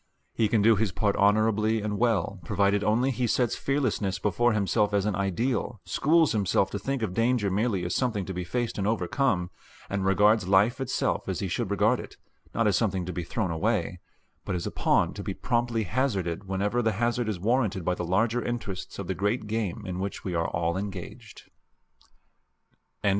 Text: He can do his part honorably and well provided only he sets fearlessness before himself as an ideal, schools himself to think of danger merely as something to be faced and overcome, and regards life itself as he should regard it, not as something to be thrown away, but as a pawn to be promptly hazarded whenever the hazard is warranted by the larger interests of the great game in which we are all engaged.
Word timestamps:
He 0.33 0.47
can 0.47 0.63
do 0.63 0.75
his 0.75 0.91
part 0.91 1.15
honorably 1.17 1.79
and 1.79 1.99
well 1.99 2.39
provided 2.43 2.83
only 2.83 3.11
he 3.11 3.27
sets 3.27 3.55
fearlessness 3.55 4.17
before 4.17 4.53
himself 4.53 4.95
as 4.95 5.05
an 5.05 5.13
ideal, 5.15 5.79
schools 5.85 6.31
himself 6.31 6.71
to 6.71 6.79
think 6.79 7.03
of 7.03 7.13
danger 7.13 7.51
merely 7.51 7.85
as 7.85 7.93
something 7.93 8.25
to 8.25 8.33
be 8.33 8.43
faced 8.43 8.79
and 8.79 8.87
overcome, 8.87 9.51
and 9.91 10.03
regards 10.03 10.47
life 10.47 10.81
itself 10.81 11.29
as 11.29 11.39
he 11.39 11.47
should 11.47 11.69
regard 11.69 11.99
it, 11.99 12.17
not 12.51 12.65
as 12.65 12.75
something 12.75 13.05
to 13.05 13.13
be 13.13 13.21
thrown 13.23 13.51
away, 13.51 13.99
but 14.43 14.55
as 14.55 14.65
a 14.65 14.71
pawn 14.71 15.13
to 15.13 15.21
be 15.21 15.35
promptly 15.35 15.83
hazarded 15.83 16.45
whenever 16.47 16.81
the 16.81 16.93
hazard 16.93 17.29
is 17.29 17.39
warranted 17.39 17.85
by 17.85 17.93
the 17.93 18.03
larger 18.03 18.43
interests 18.43 18.97
of 18.97 19.05
the 19.05 19.13
great 19.13 19.45
game 19.45 19.83
in 19.85 19.99
which 19.99 20.23
we 20.23 20.33
are 20.33 20.47
all 20.47 20.77
engaged. 20.77 21.51